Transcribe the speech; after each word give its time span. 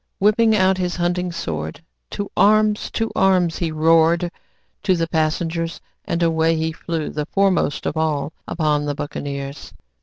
Whipping 0.17 0.55
out 0.55 0.79
his 0.79 0.95
hunting 0.95 1.31
sword, 1.31 1.83
"To 2.09 2.31
arms! 2.35 2.89
to 2.93 3.11
arms!" 3.15 3.59
he 3.59 3.71
roared 3.71 4.31
to 4.81 4.95
the 4.95 5.05
passengers; 5.05 5.79
and 6.05 6.23
away 6.23 6.55
he 6.57 6.71
flew, 6.71 7.11
the 7.11 7.27
foremost 7.27 7.85
of 7.85 7.95
all, 7.95 8.33
upon 8.47 8.85
the 8.85 8.95
buccaneers. 8.95 9.73